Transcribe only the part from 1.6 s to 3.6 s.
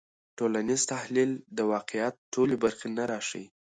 واقعیت ټولې برخې نه راښيي.